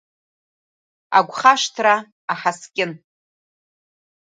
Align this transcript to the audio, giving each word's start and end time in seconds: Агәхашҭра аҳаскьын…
Агәхашҭра 1.17 1.95
аҳаскьын… 2.31 2.91